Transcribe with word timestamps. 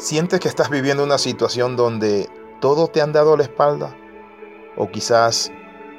¿Sientes 0.00 0.40
que 0.40 0.48
estás 0.48 0.70
viviendo 0.70 1.04
una 1.04 1.18
situación 1.18 1.76
donde 1.76 2.26
todo 2.62 2.88
te 2.88 3.02
han 3.02 3.12
dado 3.12 3.36
la 3.36 3.42
espalda? 3.42 3.94
O 4.78 4.90
quizás 4.90 5.52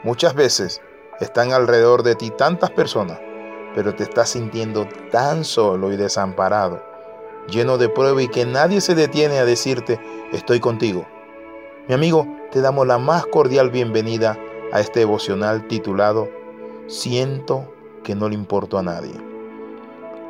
muchas 0.04 0.34
veces 0.34 0.82
están 1.20 1.54
alrededor 1.54 2.02
de 2.02 2.16
ti 2.16 2.32
tantas 2.32 2.72
personas, 2.72 3.20
pero 3.76 3.94
te 3.94 4.02
estás 4.02 4.30
sintiendo 4.30 4.88
tan 5.12 5.46
solo 5.46 5.94
y 5.94 5.98
desamparado, 5.98 6.84
lleno 7.48 7.78
de 7.78 7.90
prueba 7.90 8.20
y 8.24 8.28
que 8.28 8.44
nadie 8.44 8.82
se 8.82 8.96
detiene 8.96 9.38
a 9.38 9.46
decirte, 9.46 10.00
estoy 10.34 10.60
contigo. 10.60 11.06
Mi 11.88 11.94
amigo, 11.94 12.26
te 12.52 12.60
damos 12.60 12.88
la 12.88 12.98
más 12.98 13.28
cordial 13.28 13.70
bienvenida 13.70 14.36
a 14.74 14.80
este 14.80 15.02
devocional 15.02 15.68
titulado 15.68 16.28
Siento 16.88 17.72
que 18.04 18.16
no 18.16 18.30
le 18.30 18.34
importo 18.34 18.80
a 18.80 18.82
nadie. 18.82 19.14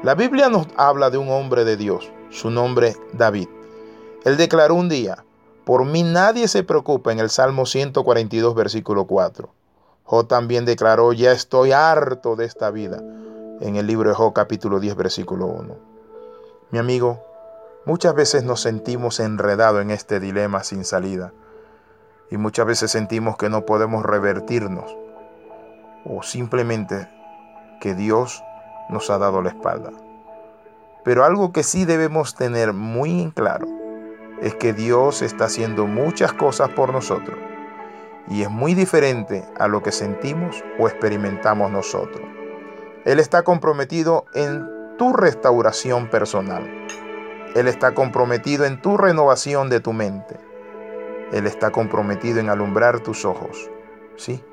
La 0.04 0.14
Biblia 0.14 0.50
nos 0.50 0.68
habla 0.76 1.10
de 1.10 1.18
un 1.18 1.30
hombre 1.30 1.64
de 1.64 1.78
Dios, 1.78 2.12
su 2.32 2.52
nombre 2.52 2.98
David. 3.14 3.48
Él 4.24 4.38
declaró 4.38 4.76
un 4.76 4.88
día, 4.88 5.24
por 5.66 5.84
mí 5.84 6.04
nadie 6.04 6.48
se 6.48 6.64
preocupa 6.64 7.12
en 7.12 7.20
el 7.20 7.32
Salmo 7.32 7.66
142, 7.66 8.54
versículo 8.54 9.06
4. 9.06 9.50
Job 10.04 10.28
también 10.28 10.64
declaró, 10.64 11.12
ya 11.12 11.32
estoy 11.32 11.72
harto 11.72 12.36
de 12.36 12.46
esta 12.46 12.70
vida, 12.70 13.02
en 13.62 13.78
el 13.78 13.88
libro 13.88 14.10
de 14.10 14.16
Job 14.16 14.34
capítulo 14.34 14.80
10, 14.80 14.96
versículo 14.96 15.48
1. 15.48 15.76
Mi 16.70 16.78
amigo, 16.78 17.24
muchas 17.86 18.14
veces 18.14 18.44
nos 18.44 18.62
sentimos 18.62 19.20
enredados 19.20 19.82
en 19.82 19.90
este 19.90 20.20
dilema 20.20 20.64
sin 20.64 20.86
salida 20.86 21.34
y 22.30 22.38
muchas 22.38 22.68
veces 22.68 22.92
sentimos 22.92 23.38
que 23.38 23.50
no 23.50 23.66
podemos 23.66 24.06
revertirnos 24.06 24.96
o 26.06 26.22
simplemente 26.22 27.10
que 27.80 27.96
Dios 27.96 28.44
nos 28.90 29.10
ha 29.10 29.18
dado 29.18 29.42
la 29.42 29.50
espalda. 29.50 29.90
Pero 31.04 31.26
algo 31.26 31.52
que 31.52 31.64
sí 31.64 31.86
debemos 31.86 32.36
tener 32.36 32.74
muy 32.74 33.20
en 33.20 33.32
claro 33.32 33.81
es 34.42 34.56
que 34.56 34.74
Dios 34.74 35.22
está 35.22 35.46
haciendo 35.46 35.86
muchas 35.88 36.34
cosas 36.34 36.70
por 36.70 36.92
nosotros 36.92 37.38
y 38.28 38.44
es 38.44 38.50
muy 38.50 38.74
diferente 38.74 39.44
a 39.58 39.68
lo 39.68 39.84
que 39.84 39.92
sentimos 39.92 40.64
o 40.80 40.88
experimentamos 40.88 41.72
nosotros. 41.72 42.22
Él 43.06 43.20
está 43.20 43.44
comprometido 43.44 44.26
en 44.34 44.96
tu 44.98 45.14
restauración 45.14 46.10
personal. 46.10 46.64
Él 47.56 47.68
está 47.68 47.94
comprometido 47.94 48.66
en 48.66 48.82
tu 48.82 48.98
renovación 48.98 49.70
de 49.70 49.80
tu 49.80 49.94
mente. 49.94 50.40
Él 51.34 51.48
está 51.48 51.72
comprometido 51.72 52.40
en 52.40 52.50
alumbrar 52.50 53.00
tus 53.00 53.26
ojos, 53.26 53.70
sí, 54.16 54.44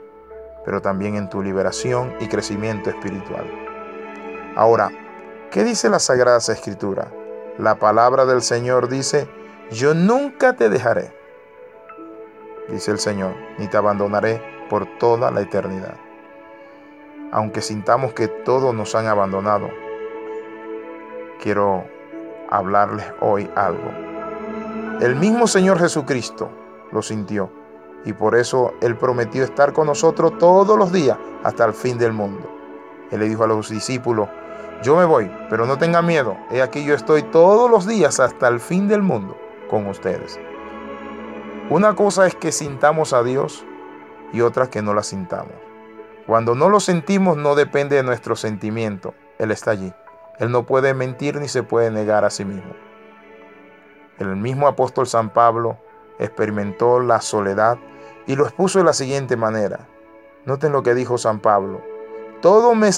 pero 0.65 0.81
también 0.81 1.17
en 1.17 1.29
tu 1.29 1.43
liberación 1.43 2.15
y 2.21 2.29
crecimiento 2.29 2.91
espiritual. 2.91 3.45
Ahora, 4.57 4.91
¿qué 5.51 5.65
dice 5.65 5.89
la 5.89 5.99
Sagrada 5.99 6.39
Escritura? 6.39 7.13
La 7.59 7.79
palabra 7.79 8.27
del 8.27 8.43
Señor 8.43 8.89
dice, 8.89 9.29
yo 9.71 9.93
nunca 9.93 10.57
te 10.57 10.71
dejaré, 10.71 11.13
dice 12.71 12.91
el 12.91 12.99
Señor, 12.99 13.35
ni 13.59 13.67
te 13.69 13.77
abandonaré 13.77 14.43
por 14.71 14.87
toda 14.99 15.31
la 15.31 15.43
eternidad. 15.43 15.95
Aunque 17.33 17.61
sintamos 17.61 18.15
que 18.15 18.29
todos 18.29 18.75
nos 18.75 18.95
han 18.95 19.07
abandonado, 19.07 19.69
quiero 21.43 21.85
hablarles 22.49 23.05
hoy 23.21 23.51
algo. 23.57 23.91
El 25.03 25.17
mismo 25.17 25.47
Señor 25.47 25.79
Jesucristo 25.79 26.49
lo 26.91 27.03
sintió 27.03 27.51
y 28.07 28.15
por 28.15 28.37
eso 28.37 28.73
Él 28.81 28.97
prometió 28.97 29.45
estar 29.45 29.75
con 29.75 29.87
nosotros 29.87 30.39
todos 30.39 30.79
los 30.79 30.93
días 30.93 31.19
hasta 31.45 31.67
el 31.67 31.75
fin 31.75 31.99
del 31.99 32.15
mundo. 32.15 32.49
Él 33.11 33.21
le 33.21 33.29
dijo 33.29 33.45
a 33.45 33.49
los 33.49 33.69
discípulos, 33.69 34.31
yo 34.83 34.97
me 34.97 35.05
voy, 35.05 35.31
pero 35.51 35.67
no 35.67 35.77
tengan 35.77 36.07
miedo, 36.07 36.39
he 36.51 36.63
aquí 36.63 36.85
yo 36.85 36.95
estoy 36.95 37.25
todos 37.25 37.71
los 37.71 37.87
días 37.87 38.19
hasta 38.19 38.49
el 38.49 38.61
fin 38.61 38.89
del 38.89 39.03
mundo 39.03 39.37
con 39.69 39.87
ustedes. 39.87 40.39
Una 41.71 41.95
cosa 41.95 42.27
es 42.27 42.35
que 42.35 42.53
sintamos 42.53 43.13
a 43.13 43.23
Dios 43.23 43.65
y 44.33 44.41
otra 44.41 44.71
que 44.71 44.83
no 44.83 44.95
la 44.95 45.03
sintamos. 45.03 45.53
Cuando 46.27 46.55
no 46.55 46.69
lo 46.69 46.81
sentimos 46.81 47.37
no 47.37 47.55
depende 47.55 47.97
de 47.97 48.03
nuestro 48.03 48.37
sentimiento, 48.37 49.15
Él 49.39 49.51
está 49.51 49.71
allí. 49.73 49.93
Él 50.39 50.51
no 50.51 50.65
puede 50.65 50.95
mentir 50.95 51.37
ni 51.41 51.49
se 51.49 51.63
puede 51.63 51.91
negar 51.91 52.25
a 52.25 52.31
sí 52.31 52.45
mismo. 52.45 52.73
El 54.19 54.37
mismo 54.37 54.67
apóstol 54.67 55.07
San 55.07 55.31
Pablo 55.31 55.79
experimentó 56.19 57.01
la 57.01 57.21
soledad 57.21 57.79
y 58.27 58.37
lo 58.37 58.45
expuso 58.45 58.79
de 58.79 58.85
la 58.85 58.93
siguiente 58.93 59.37
manera. 59.37 59.89
Noten 60.45 60.73
lo 60.73 60.83
que 60.83 60.95
dijo 60.95 61.19
San 61.19 61.41
Pablo. 61.41 61.83
Todos 62.41 62.77
me 62.77 62.91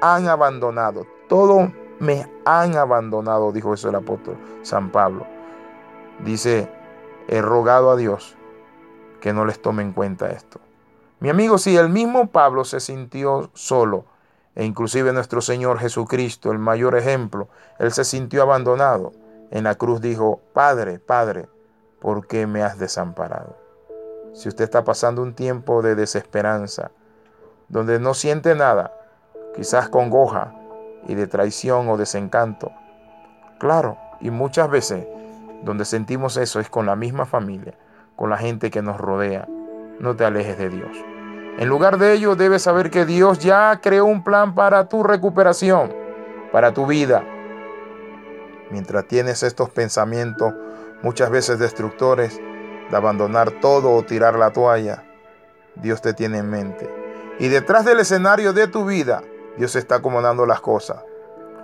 han 0.00 0.28
abandonado, 0.28 1.06
todos 1.28 1.70
me 1.98 2.26
han 2.44 2.76
abandonado, 2.76 3.52
dijo 3.52 3.74
eso 3.74 3.88
el 3.88 3.94
apóstol 3.96 4.36
San 4.62 4.90
Pablo. 4.90 5.26
Dice, 6.20 6.68
he 7.28 7.40
rogado 7.42 7.90
a 7.90 7.96
Dios 7.96 8.36
que 9.20 9.32
no 9.32 9.44
les 9.44 9.60
tome 9.60 9.82
en 9.82 9.92
cuenta 9.92 10.30
esto. 10.30 10.60
Mi 11.20 11.30
amigo, 11.30 11.58
si 11.58 11.76
el 11.76 11.88
mismo 11.88 12.26
Pablo 12.26 12.64
se 12.64 12.80
sintió 12.80 13.50
solo, 13.54 14.04
e 14.54 14.64
inclusive 14.64 15.12
nuestro 15.12 15.40
Señor 15.40 15.78
Jesucristo, 15.78 16.52
el 16.52 16.58
mayor 16.58 16.96
ejemplo, 16.96 17.48
él 17.78 17.92
se 17.92 18.04
sintió 18.04 18.42
abandonado. 18.42 19.12
En 19.50 19.64
la 19.64 19.74
cruz 19.74 20.00
dijo, 20.00 20.40
Padre, 20.52 20.98
Padre, 20.98 21.48
¿por 22.00 22.26
qué 22.26 22.46
me 22.46 22.62
has 22.62 22.78
desamparado? 22.78 23.56
Si 24.34 24.48
usted 24.48 24.64
está 24.64 24.84
pasando 24.84 25.22
un 25.22 25.34
tiempo 25.34 25.80
de 25.80 25.94
desesperanza, 25.94 26.90
donde 27.68 27.98
no 27.98 28.14
siente 28.14 28.54
nada, 28.54 28.92
quizás 29.56 29.88
congoja 29.88 30.54
y 31.08 31.14
de 31.14 31.26
traición 31.26 31.88
o 31.88 31.96
desencanto, 31.96 32.72
claro, 33.58 33.96
y 34.20 34.30
muchas 34.30 34.68
veces 34.68 35.06
donde 35.64 35.84
sentimos 35.84 36.36
eso 36.36 36.60
es 36.60 36.68
con 36.68 36.86
la 36.86 36.94
misma 36.94 37.26
familia, 37.26 37.74
con 38.16 38.30
la 38.30 38.36
gente 38.36 38.70
que 38.70 38.82
nos 38.82 38.98
rodea. 38.98 39.48
No 39.98 40.14
te 40.14 40.24
alejes 40.24 40.58
de 40.58 40.68
Dios. 40.68 40.96
En 41.58 41.68
lugar 41.68 41.98
de 41.98 42.12
ello, 42.12 42.36
debes 42.36 42.62
saber 42.62 42.90
que 42.90 43.06
Dios 43.06 43.38
ya 43.38 43.80
creó 43.80 44.04
un 44.04 44.24
plan 44.24 44.54
para 44.54 44.88
tu 44.88 45.02
recuperación, 45.02 45.94
para 46.52 46.74
tu 46.74 46.86
vida. 46.86 47.24
Mientras 48.70 49.06
tienes 49.06 49.42
estos 49.42 49.70
pensamientos, 49.70 50.52
muchas 51.02 51.30
veces 51.30 51.58
destructores, 51.58 52.40
de 52.90 52.96
abandonar 52.96 53.50
todo 53.60 53.92
o 53.92 54.02
tirar 54.02 54.36
la 54.36 54.52
toalla, 54.52 55.04
Dios 55.76 56.02
te 56.02 56.12
tiene 56.12 56.38
en 56.38 56.50
mente. 56.50 56.90
Y 57.38 57.48
detrás 57.48 57.84
del 57.84 58.00
escenario 58.00 58.52
de 58.52 58.68
tu 58.68 58.84
vida, 58.84 59.22
Dios 59.56 59.74
está 59.76 59.96
acomodando 59.96 60.44
las 60.46 60.60
cosas. 60.60 61.02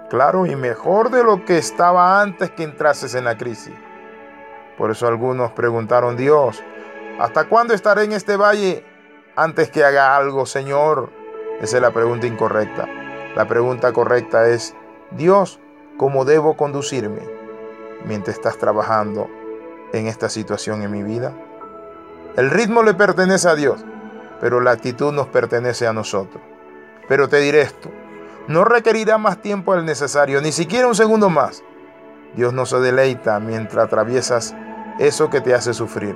Claro, 0.09 0.47
y 0.47 0.57
mejor 0.57 1.11
de 1.11 1.23
lo 1.23 1.45
que 1.45 1.59
estaba 1.59 2.21
antes 2.21 2.51
que 2.51 2.65
entrases 2.65 3.15
en 3.15 3.25
la 3.25 3.37
crisis. 3.37 3.75
Por 4.81 4.91
eso 4.91 5.07
algunos 5.07 5.53
preguntaron, 5.53 6.17
Dios, 6.17 6.63
¿hasta 7.19 7.51
cuándo 7.51 7.75
estaré 7.75 8.05
en 8.05 8.13
este 8.13 8.37
valle 8.39 8.83
antes 9.37 9.71
que 9.71 9.85
haga 9.85 10.17
algo, 10.17 10.47
Señor? 10.47 11.11
Esa 11.61 11.77
es 11.77 11.83
la 11.83 11.91
pregunta 11.91 12.27
incorrecta. 12.27 12.89
La 13.37 13.47
pregunta 13.47 13.93
correcta 13.93 14.49
es, 14.49 14.75
Dios, 15.11 15.61
¿cómo 15.99 16.25
debo 16.25 16.57
conducirme 16.57 17.21
mientras 18.07 18.39
estás 18.39 18.57
trabajando 18.57 19.29
en 19.93 20.07
esta 20.07 20.31
situación 20.31 20.83
en 20.83 20.93
mi 20.93 21.03
vida? 21.03 21.35
El 22.39 22.49
ritmo 22.49 22.83
le 22.83 22.95
pertenece 22.95 23.51
a 23.51 23.57
Dios, 23.57 23.85
pero 24.41 24.63
la 24.63 24.71
actitud 24.71 25.13
nos 25.13 25.27
pertenece 25.27 25.87
a 25.89 25.93
nosotros. 25.93 26.43
Pero 27.07 27.29
te 27.29 27.37
diré 27.37 27.61
esto, 27.61 27.91
no 28.49 28.65
requerirá 28.65 29.19
más 29.19 29.43
tiempo 29.43 29.75
del 29.75 29.85
necesario, 29.85 30.41
ni 30.41 30.53
siquiera 30.53 30.89
un 30.89 30.95
segundo 30.95 31.29
más. 31.29 31.63
Dios 32.35 32.55
no 32.55 32.65
se 32.65 32.79
deleita 32.79 33.41
mientras 33.41 33.85
atraviesas 33.85 34.55
eso 35.01 35.31
que 35.31 35.41
te 35.41 35.55
hace 35.55 35.73
sufrir. 35.73 36.15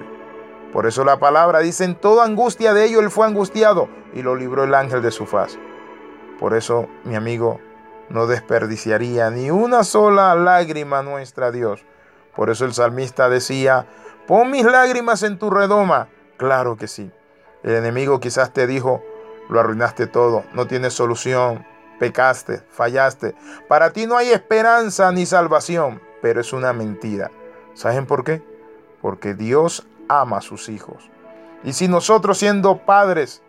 Por 0.71 0.87
eso 0.87 1.05
la 1.05 1.19
palabra 1.19 1.61
dice, 1.61 1.85
en 1.85 1.95
toda 1.95 2.25
angustia 2.25 2.75
de 2.75 2.85
ello 2.85 3.01
él 3.01 3.11
fue 3.11 3.27
angustiado 3.27 3.89
y 4.13 4.21
lo 4.21 4.37
libró 4.37 4.65
el 4.65 4.75
ángel 4.75 5.01
de 5.01 5.11
su 5.11 5.25
faz. 5.25 5.59
Por 6.39 6.53
eso, 6.53 6.87
mi 7.05 7.15
amigo, 7.15 7.61
no 8.11 8.27
desperdiciaría 8.27 9.31
ni 9.31 9.51
una 9.51 9.85
sola 9.85 10.35
lágrima 10.35 11.03
nuestra 11.03 11.51
Dios. 11.51 11.87
Por 12.37 12.51
eso 12.51 12.67
el 12.67 12.75
salmista 12.75 13.31
decía, 13.31 13.87
pon 14.27 14.51
mis 14.51 14.67
lágrimas 14.67 15.23
en 15.23 15.39
tu 15.39 15.49
redoma. 15.49 16.09
Claro 16.37 16.77
que 16.77 16.87
sí. 16.87 17.11
El 17.63 17.77
enemigo 17.77 18.21
quizás 18.21 18.53
te 18.53 18.67
dijo, 18.67 19.03
lo 19.49 19.61
arruinaste 19.61 20.07
todo, 20.07 20.45
no 20.53 20.67
tienes 20.67 20.93
solución, 20.93 21.65
pecaste, 21.99 22.63
fallaste. 22.71 23.35
Para 23.67 23.95
ti 23.95 24.07
no 24.07 24.19
hay 24.19 24.31
esperanza 24.31 25.11
ni 25.11 25.25
salvación, 25.25 26.03
pero 26.21 26.43
es 26.43 26.53
una 26.53 26.75
mentira. 26.75 27.31
¿Saben 27.73 28.05
por 28.05 28.25
qué? 28.25 28.54
Porque 29.05 29.35
Dios 29.35 29.87
ama 30.09 30.39
a 30.39 30.41
sus 30.41 30.71
hijos. 30.71 31.11
Y 31.63 31.75
si 31.75 31.89
nosotros 31.89 32.39
siendo 32.39 32.87
padres 32.87 33.43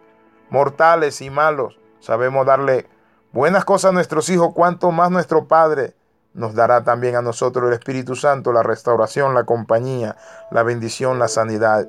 mortales 0.50 1.22
y 1.22 1.30
malos 1.30 1.80
sabemos 2.02 2.46
darle 2.46 2.90
buenas 3.31 3.63
cosas 3.63 3.92
a 3.92 3.94
nuestros 3.94 4.28
hijos, 4.28 4.54
cuanto 4.54 4.92
más 4.92 5.12
nuestro 5.12 5.48
Padre 5.48 5.96
nos 6.34 6.56
dará 6.56 6.84
también 6.84 7.16
a 7.16 7.22
nosotros 7.22 7.69
el 7.69 7.74
Espíritu 7.74 8.18
Santo, 8.18 8.52
la 8.52 8.63
restauración, 8.63 9.34
la 9.34 9.46
compañía, 9.46 10.18
la 10.52 10.63
bendición, 10.63 11.19
la 11.19 11.30
sanidad. 11.30 11.88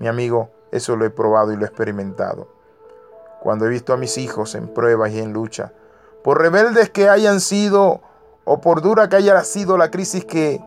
Mi 0.00 0.08
amigo, 0.08 0.50
eso 0.72 0.96
lo 0.96 1.04
he 1.04 1.10
probado 1.10 1.52
y 1.52 1.56
lo 1.56 1.62
he 1.62 1.68
experimentado. 1.68 2.48
Cuando 3.40 3.66
he 3.66 3.68
visto 3.68 3.92
a 3.92 3.98
mis 3.98 4.18
hijos 4.18 4.56
en 4.56 4.66
pruebas 4.66 5.12
y 5.12 5.20
en 5.20 5.32
lucha, 5.32 5.72
por 6.24 6.40
rebeldes 6.40 6.90
que 6.90 7.08
hayan 7.08 7.38
sido 7.38 8.00
o 8.44 8.60
por 8.60 8.82
dura 8.82 9.08
que 9.08 9.14
haya 9.14 9.44
sido 9.44 9.78
la 9.78 9.92
crisis 9.92 10.24
que 10.24 10.60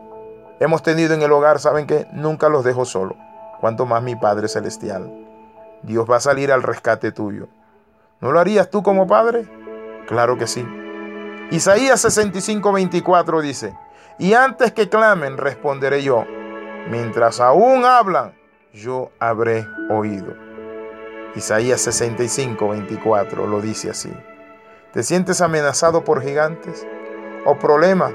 hemos 0.60 0.82
tenido 0.84 1.14
en 1.14 1.22
el 1.22 1.32
hogar, 1.32 1.58
saben 1.58 1.86
que 1.86 2.06
nunca 2.12 2.48
los 2.48 2.62
dejo 2.62 2.84
solo. 2.84 3.16
Cuanto 3.60 3.84
más 3.84 4.02
mi 4.02 4.14
Padre 4.14 4.46
Celestial. 4.46 5.10
Dios 5.82 6.08
va 6.08 6.16
a 6.16 6.20
salir 6.20 6.52
al 6.52 6.62
rescate 6.62 7.10
tuyo. 7.10 7.48
¿No 8.20 8.32
lo 8.32 8.38
harías 8.38 8.70
tú 8.70 8.82
como 8.82 9.06
padre? 9.06 9.48
Claro 10.06 10.36
que 10.36 10.46
sí. 10.46 10.66
Isaías 11.50 12.00
65, 12.00 12.72
24 12.72 13.40
dice, 13.40 13.74
y 14.18 14.34
antes 14.34 14.72
que 14.72 14.88
clamen, 14.88 15.38
responderé 15.38 16.02
yo. 16.02 16.26
Mientras 16.90 17.40
aún 17.40 17.84
hablan, 17.84 18.34
yo 18.74 19.10
habré 19.18 19.66
oído. 19.88 20.34
Isaías 21.34 21.80
65, 21.80 22.68
24 22.68 23.46
lo 23.46 23.60
dice 23.60 23.90
así. 23.90 24.12
¿Te 24.92 25.02
sientes 25.02 25.40
amenazado 25.40 26.04
por 26.04 26.22
gigantes 26.22 26.86
o 27.46 27.58
problemas? 27.58 28.12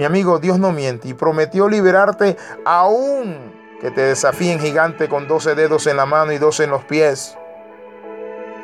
Mi 0.00 0.06
amigo, 0.06 0.38
Dios 0.38 0.58
no 0.58 0.72
miente 0.72 1.08
y 1.08 1.12
prometió 1.12 1.68
liberarte 1.68 2.38
aún 2.64 3.52
que 3.82 3.90
te 3.90 4.00
desafíen 4.00 4.58
gigante 4.58 5.10
con 5.10 5.28
12 5.28 5.54
dedos 5.54 5.86
en 5.86 5.98
la 5.98 6.06
mano 6.06 6.32
y 6.32 6.38
12 6.38 6.64
en 6.64 6.70
los 6.70 6.84
pies. 6.84 7.36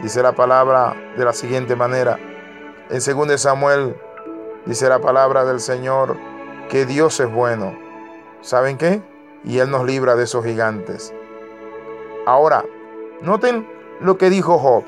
Dice 0.01 0.23
la 0.23 0.33
palabra 0.33 0.97
de 1.15 1.23
la 1.27 1.35
siguiente 1.35 1.77
manera. 1.77 2.19
En 2.89 3.29
2 3.29 3.39
Samuel 3.39 3.95
dice 4.65 4.89
la 4.89 4.99
palabra 4.99 5.45
del 5.45 5.61
Señor 5.61 6.17
que 6.71 6.87
Dios 6.87 7.21
es 7.21 7.31
bueno. 7.31 7.79
¿Saben 8.41 8.79
qué? 8.79 9.03
Y 9.45 9.59
Él 9.59 9.71
nos 9.71 9.85
libra 9.85 10.17
de 10.17 10.25
esos 10.25 10.43
gigantes. 10.43 11.13
Ahora, 12.25 12.65
noten 13.21 13.69
lo 14.01 14.17
que 14.17 14.31
dijo 14.31 14.59
Job. 14.59 14.85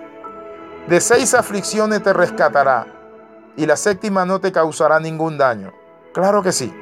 De 0.86 1.02
seis 1.02 1.34
aflicciones 1.34 2.02
te 2.02 2.14
rescatará 2.14 2.86
y 3.54 3.66
la 3.66 3.76
séptima 3.76 4.24
no 4.24 4.40
te 4.40 4.50
causará 4.50 4.98
ningún 4.98 5.36
daño. 5.36 5.74
Claro 6.12 6.42
que 6.42 6.52
sí. 6.52 6.72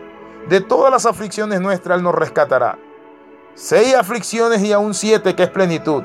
De 0.49 0.61
todas 0.61 0.93
las 0.93 1.07
aflicciones 1.07 1.61
nuestras 1.61 1.99
Él 1.99 2.05
nos 2.05 2.15
rescatará. 2.15 2.79
Seis 3.55 3.95
aflicciones 3.95 4.63
y 4.63 4.73
aún 4.73 4.95
siete 4.95 5.35
que 5.35 5.45
es 5.45 5.51
plenitud. 5.51 6.05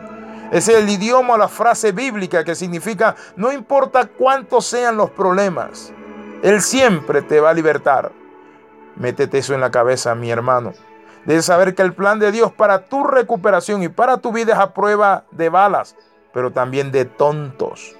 Es 0.51 0.67
el 0.67 0.89
idioma 0.89 1.35
o 1.35 1.37
la 1.37 1.47
frase 1.47 1.91
bíblica 1.91 2.43
que 2.43 2.55
significa 2.55 3.15
no 3.35 3.51
importa 3.51 4.07
cuántos 4.07 4.65
sean 4.65 4.97
los 4.97 5.09
problemas, 5.11 5.93
Él 6.43 6.61
siempre 6.61 7.21
te 7.21 7.39
va 7.39 7.51
a 7.51 7.53
libertar. 7.53 8.11
Métete 8.95 9.37
eso 9.37 9.53
en 9.53 9.61
la 9.61 9.71
cabeza, 9.71 10.13
mi 10.15 10.29
hermano. 10.29 10.73
Debes 11.25 11.45
saber 11.45 11.75
que 11.75 11.83
el 11.83 11.93
plan 11.93 12.19
de 12.19 12.31
Dios 12.31 12.51
para 12.51 12.85
tu 12.85 13.05
recuperación 13.05 13.83
y 13.83 13.89
para 13.89 14.17
tu 14.17 14.31
vida 14.33 14.53
es 14.53 14.59
a 14.59 14.73
prueba 14.73 15.23
de 15.31 15.49
balas, 15.49 15.95
pero 16.33 16.51
también 16.51 16.91
de 16.91 17.05
tontos. 17.05 17.95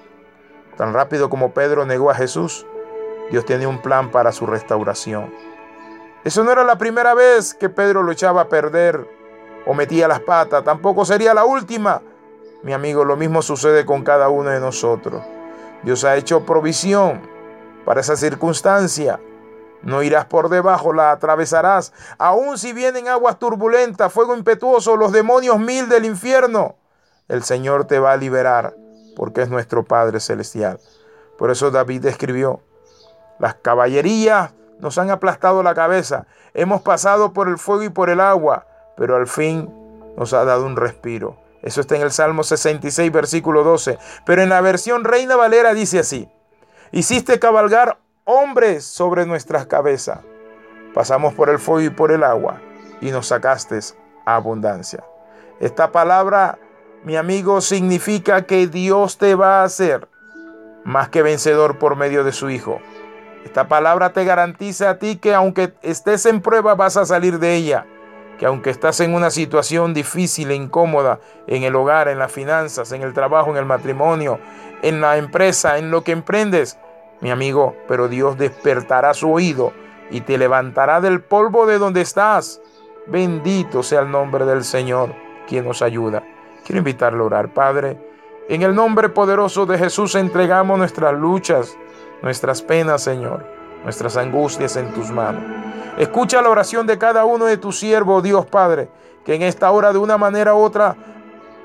Tan 0.76 0.92
rápido 0.92 1.30
como 1.30 1.52
Pedro 1.52 1.86
negó 1.86 2.10
a 2.10 2.14
Jesús, 2.14 2.66
Dios 3.30 3.44
tiene 3.44 3.66
un 3.66 3.80
plan 3.80 4.10
para 4.10 4.32
su 4.32 4.46
restauración. 4.46 5.32
Eso 6.24 6.44
no 6.44 6.52
era 6.52 6.64
la 6.64 6.78
primera 6.78 7.14
vez 7.14 7.54
que 7.54 7.68
Pedro 7.68 8.02
lo 8.02 8.12
echaba 8.12 8.42
a 8.42 8.48
perder 8.48 9.08
o 9.66 9.74
metía 9.74 10.08
las 10.08 10.20
patas, 10.20 10.64
tampoco 10.64 11.04
sería 11.04 11.34
la 11.34 11.44
última. 11.44 12.02
Mi 12.62 12.72
amigo, 12.72 13.04
lo 13.04 13.16
mismo 13.16 13.42
sucede 13.42 13.84
con 13.84 14.04
cada 14.04 14.28
uno 14.28 14.50
de 14.50 14.60
nosotros. 14.60 15.22
Dios 15.82 16.04
ha 16.04 16.16
hecho 16.16 16.46
provisión 16.46 17.22
para 17.84 18.00
esa 18.00 18.16
circunstancia. 18.16 19.20
No 19.82 20.02
irás 20.02 20.26
por 20.26 20.48
debajo, 20.48 20.92
la 20.92 21.10
atravesarás. 21.10 21.92
Aun 22.18 22.56
si 22.56 22.72
vienen 22.72 23.08
aguas 23.08 23.38
turbulentas, 23.40 24.12
fuego 24.12 24.36
impetuoso, 24.36 24.96
los 24.96 25.10
demonios 25.10 25.58
mil 25.58 25.88
del 25.88 26.04
infierno, 26.04 26.76
el 27.26 27.42
Señor 27.42 27.86
te 27.86 27.98
va 27.98 28.12
a 28.12 28.16
liberar 28.16 28.76
porque 29.16 29.42
es 29.42 29.48
nuestro 29.48 29.84
Padre 29.84 30.20
Celestial. 30.20 30.78
Por 31.36 31.50
eso 31.50 31.72
David 31.72 32.06
escribió, 32.06 32.60
las 33.42 33.56
caballerías 33.56 34.54
nos 34.78 34.96
han 34.98 35.10
aplastado 35.10 35.62
la 35.62 35.74
cabeza, 35.74 36.26
hemos 36.54 36.80
pasado 36.80 37.32
por 37.32 37.48
el 37.48 37.58
fuego 37.58 37.82
y 37.82 37.88
por 37.90 38.08
el 38.08 38.20
agua, 38.20 38.66
pero 38.96 39.16
al 39.16 39.26
fin 39.26 39.68
nos 40.16 40.32
ha 40.32 40.44
dado 40.44 40.64
un 40.64 40.76
respiro. 40.76 41.36
Eso 41.60 41.80
está 41.80 41.96
en 41.96 42.02
el 42.02 42.10
Salmo 42.10 42.44
66, 42.44 43.12
versículo 43.12 43.62
12. 43.62 43.98
Pero 44.24 44.42
en 44.42 44.48
la 44.48 44.60
versión 44.60 45.04
Reina 45.04 45.36
Valera 45.36 45.74
dice 45.74 45.98
así, 45.98 46.30
hiciste 46.92 47.38
cabalgar 47.38 47.98
hombres 48.24 48.84
sobre 48.84 49.26
nuestras 49.26 49.66
cabezas. 49.66 50.20
Pasamos 50.94 51.34
por 51.34 51.50
el 51.50 51.58
fuego 51.58 51.82
y 51.82 51.90
por 51.90 52.12
el 52.12 52.24
agua 52.24 52.60
y 53.00 53.10
nos 53.10 53.26
sacaste 53.26 53.78
a 54.24 54.36
abundancia. 54.36 55.04
Esta 55.60 55.92
palabra 55.92 56.58
mi 57.04 57.16
amigo, 57.16 57.60
significa 57.60 58.46
que 58.46 58.68
Dios 58.68 59.18
te 59.18 59.34
va 59.34 59.60
a 59.60 59.64
hacer 59.64 60.08
más 60.84 61.08
que 61.08 61.22
vencedor 61.22 61.78
por 61.78 61.96
medio 61.96 62.22
de 62.22 62.32
su 62.32 62.48
Hijo. 62.50 62.80
Esta 63.44 63.68
palabra 63.68 64.12
te 64.12 64.24
garantiza 64.24 64.90
a 64.90 64.98
ti 64.98 65.16
que 65.16 65.34
aunque 65.34 65.74
estés 65.82 66.26
en 66.26 66.40
prueba 66.40 66.74
vas 66.74 66.96
a 66.96 67.04
salir 67.04 67.38
de 67.38 67.54
ella, 67.54 67.86
que 68.38 68.46
aunque 68.46 68.70
estás 68.70 69.00
en 69.00 69.14
una 69.14 69.30
situación 69.30 69.94
difícil 69.94 70.50
e 70.50 70.54
incómoda 70.54 71.20
en 71.46 71.62
el 71.62 71.74
hogar, 71.74 72.08
en 72.08 72.18
las 72.18 72.32
finanzas, 72.32 72.92
en 72.92 73.02
el 73.02 73.12
trabajo, 73.12 73.50
en 73.50 73.56
el 73.56 73.66
matrimonio, 73.66 74.38
en 74.82 75.00
la 75.00 75.16
empresa, 75.16 75.78
en 75.78 75.90
lo 75.90 76.02
que 76.02 76.12
emprendes, 76.12 76.78
mi 77.20 77.30
amigo, 77.30 77.76
pero 77.86 78.08
Dios 78.08 78.36
despertará 78.38 79.14
su 79.14 79.30
oído 79.30 79.72
y 80.10 80.22
te 80.22 80.38
levantará 80.38 81.00
del 81.00 81.20
polvo 81.20 81.66
de 81.66 81.78
donde 81.78 82.00
estás. 82.00 82.60
Bendito 83.06 83.82
sea 83.82 84.00
el 84.00 84.10
nombre 84.10 84.44
del 84.44 84.64
Señor, 84.64 85.14
quien 85.46 85.64
nos 85.64 85.82
ayuda. 85.82 86.22
Quiero 86.64 86.78
invitarle 86.78 87.20
a 87.20 87.26
orar, 87.26 87.52
Padre. 87.52 87.98
En 88.48 88.62
el 88.62 88.74
nombre 88.74 89.08
poderoso 89.08 89.66
de 89.66 89.78
Jesús 89.78 90.14
entregamos 90.14 90.78
nuestras 90.78 91.14
luchas, 91.14 91.76
nuestras 92.22 92.62
penas, 92.62 93.02
Señor, 93.02 93.44
nuestras 93.82 94.16
angustias 94.16 94.76
en 94.76 94.92
tus 94.92 95.10
manos. 95.10 95.42
Escucha 95.98 96.40
la 96.40 96.48
oración 96.48 96.86
de 96.86 96.98
cada 96.98 97.24
uno 97.24 97.46
de 97.46 97.58
tus 97.58 97.78
siervos, 97.78 98.22
Dios 98.22 98.46
Padre, 98.46 98.88
que 99.24 99.34
en 99.34 99.42
esta 99.42 99.70
hora 99.70 99.92
de 99.92 99.98
una 99.98 100.16
manera 100.16 100.54
u 100.54 100.58
otra 100.58 100.96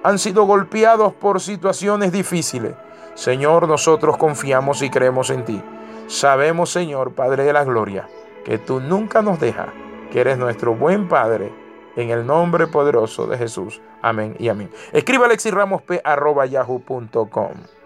han 0.04 0.20
sido 0.20 0.44
golpeados 0.44 1.14
por 1.14 1.40
situaciones 1.40 2.12
difíciles. 2.12 2.74
Señor, 3.14 3.68
nosotros 3.68 4.18
confiamos 4.18 4.82
y 4.82 4.90
creemos 4.90 5.30
en 5.30 5.46
ti. 5.46 5.62
Sabemos, 6.08 6.72
Señor, 6.72 7.14
Padre 7.14 7.44
de 7.44 7.54
la 7.54 7.64
Gloria, 7.64 8.08
que 8.46 8.58
tú 8.58 8.80
nunca 8.80 9.22
nos 9.22 9.40
dejas, 9.40 9.68
que 10.12 10.22
eres 10.22 10.38
nuestro 10.38 10.76
buen 10.76 11.08
Padre 11.08 11.52
en 11.96 12.12
el 12.12 12.26
nombre 12.26 12.68
poderoso 12.68 13.28
de 13.28 13.38
Jesús. 13.38 13.82
Amén 14.02 14.36
y 14.40 14.50
amén. 14.50 14.70
Escriba 14.94 15.26
alexirramosp.yahoo.com. 15.26 17.77